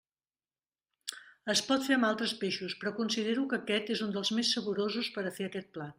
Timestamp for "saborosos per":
4.57-5.27